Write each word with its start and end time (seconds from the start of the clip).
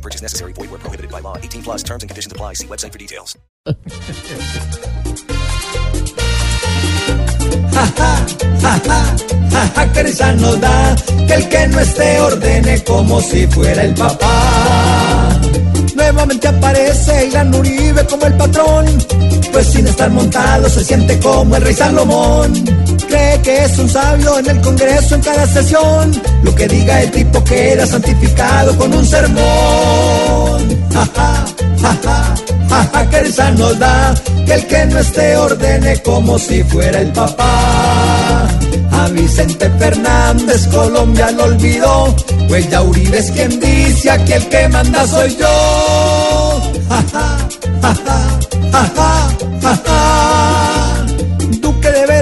Purchase 0.00 0.22
necessary. 0.22 0.54
Void 0.54 0.70
where 0.70 0.78
prohibited 0.78 1.10
by 1.10 1.20
law. 1.20 1.36
18 1.36 1.62
plus 1.62 1.82
terms 1.82 2.02
and 2.02 2.08
conditions 2.08 2.32
apply. 2.32 2.54
See 2.54 2.66
website 2.66 2.92
for 2.92 2.98
details. 2.98 3.36
nos 10.36 10.60
da 10.60 10.96
que 11.26 11.34
el 11.34 11.48
que 11.48 11.68
no 11.68 11.80
esté 11.80 12.20
ordene 12.20 12.84
como 12.84 13.20
si 13.20 13.46
fuera 13.46 13.82
el 13.84 13.94
papá. 13.94 15.40
Nuevamente 15.94 16.48
aparece 16.48 17.30
Uribe 17.54 18.06
como 18.06 18.26
el 18.26 18.34
patrón, 18.34 18.89
pues 19.60 19.74
sin 19.74 19.86
estar 19.86 20.10
montado 20.10 20.70
se 20.70 20.82
siente 20.82 21.18
como 21.18 21.54
el 21.54 21.62
rey 21.62 21.74
Salomón. 21.74 22.50
Cree 23.08 23.42
que 23.42 23.64
es 23.64 23.78
un 23.78 23.90
sabio 23.90 24.38
en 24.38 24.48
el 24.48 24.60
Congreso 24.62 25.16
en 25.16 25.20
cada 25.20 25.46
sesión, 25.46 26.22
lo 26.42 26.54
que 26.54 26.66
diga 26.66 27.02
el 27.02 27.10
tipo 27.10 27.44
queda 27.44 27.86
santificado 27.86 28.74
con 28.78 28.90
un 28.94 29.04
sermón. 29.04 30.60
Ja, 30.94 31.06
ja, 31.14 31.44
ja, 31.82 31.98
ja, 32.70 32.90
ja, 32.90 33.10
que 33.10 33.20
risa 33.20 33.50
nos 33.50 33.78
da 33.78 34.14
que 34.46 34.54
el 34.54 34.66
que 34.66 34.86
no 34.86 34.98
esté 34.98 35.36
ordene 35.36 36.02
como 36.04 36.38
si 36.38 36.64
fuera 36.64 36.98
el 37.00 37.12
papá. 37.12 38.48
A 38.92 39.08
Vicente 39.08 39.70
Fernández 39.78 40.66
Colombia 40.68 41.32
lo 41.32 41.44
olvidó, 41.44 42.16
pues 42.48 42.66
ya 42.70 42.80
Uribe 42.80 43.18
es 43.18 43.30
quien 43.30 43.60
dice 43.60 44.10
aquí 44.10 44.32
el 44.32 44.48
que 44.48 44.68
manda 44.68 45.06
soy 45.06 45.36
yo. 45.36 46.62
Ja, 46.88 47.04
ja, 47.12 47.36
ja, 47.82 47.94
ja, 48.06 48.19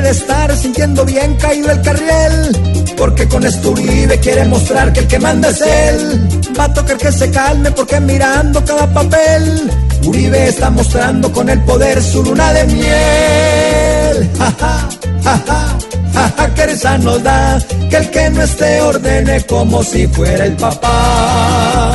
de 0.09 0.13
estar 0.13 0.57
sintiendo 0.57 1.05
bien 1.05 1.35
caído 1.37 1.71
el 1.71 1.83
carriel, 1.83 2.95
porque 2.97 3.29
con 3.29 3.45
esto 3.45 3.73
Uribe 3.73 4.19
quiere 4.21 4.47
mostrar 4.47 4.91
que 4.91 5.01
el 5.01 5.07
que 5.07 5.19
manda 5.19 5.51
es 5.51 5.61
él. 5.61 6.29
Va 6.59 6.65
a 6.65 6.73
tocar 6.73 6.97
que 6.97 7.13
se 7.13 7.31
calme 7.31 7.71
porque 7.73 8.01
mirando 8.01 8.65
cada 8.65 8.87
papel, 8.87 9.71
Uribe 10.05 10.49
está 10.49 10.71
mostrando 10.71 11.31
con 11.31 11.51
el 11.51 11.63
poder 11.63 12.03
su 12.03 12.23
luna 12.23 12.55
de 12.55 12.65
miel. 12.65 14.31
Ja, 14.39 14.51
ja, 14.59 14.89
ja, 15.25 15.43
ja. 15.47 15.79
Jaja, 16.15 16.55
que 16.55 16.67
risa 16.67 16.99
nos 16.99 17.23
da 17.23 17.59
que 17.91 17.97
el 17.97 18.11
que 18.11 18.31
no 18.31 18.43
esté 18.43 18.81
ordene 18.81 19.45
como 19.45 19.83
si 19.83 20.07
fuera 20.07 20.47
el 20.47 20.57
papá. 20.57 21.95